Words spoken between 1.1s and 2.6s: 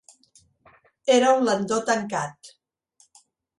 Era un landó tancat.